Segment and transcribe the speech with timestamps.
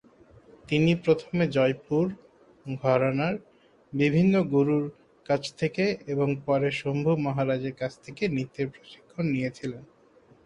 [0.69, 2.05] তিনি প্রথমে জয়পুর
[2.81, 3.35] "ঘরানার"
[3.93, 4.85] বিভিন্ন গুরুর
[5.25, 9.83] কাছ থেকে এবং পরে শম্ভু মহারাজের কাছ থেকে নৃত্যের প্রশিক্ষণ নিয়েছিলেন।